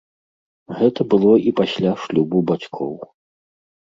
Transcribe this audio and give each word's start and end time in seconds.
Гэтак 0.77 1.07
было 1.11 1.33
і 1.51 1.53
пасля 1.59 1.91
шлюбу 2.05 2.37
бацькоў. 2.53 2.95